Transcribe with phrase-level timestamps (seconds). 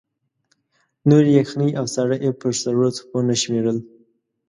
[1.09, 3.77] نورې یخنۍ او ساړه یې پر سړو څپو نه شمېرل.